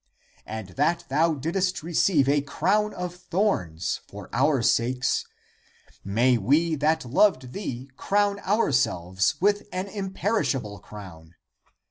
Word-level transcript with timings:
And 0.47 0.69
that 0.69 1.05
thou 1.09 1.35
didst 1.35 1.83
receive 1.83 2.27
a 2.27 2.41
crown 2.41 2.91
of 2.95 3.13
thorns" 3.13 3.99
for 4.09 4.31
our 4.33 4.63
sakes, 4.63 5.25
may 6.03 6.39
we 6.39 6.73
that 6.73 7.05
loved 7.05 7.53
thee 7.53 7.87
crown 7.97 8.39
ourselves 8.39 9.35
with 9.39 9.67
an 9.71 9.87
imperishable 9.87 10.79
crown! 10.79 11.35